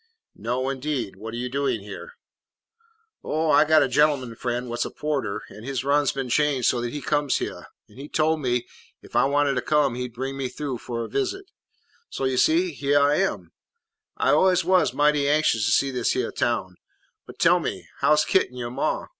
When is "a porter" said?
4.85-5.43